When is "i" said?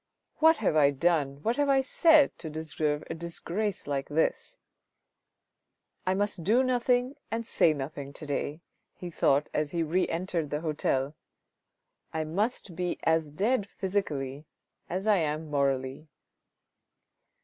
0.75-0.89, 1.69-1.81, 6.07-6.15, 12.15-12.23, 15.05-15.17